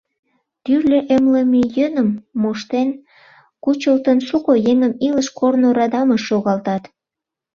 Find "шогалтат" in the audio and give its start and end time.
6.29-6.83